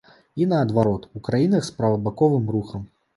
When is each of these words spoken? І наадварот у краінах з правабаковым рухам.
І 0.43 0.45
наадварот 0.53 1.03
у 1.19 1.21
краінах 1.27 1.67
з 1.67 1.75
правабаковым 1.83 2.49
рухам. 2.57 2.89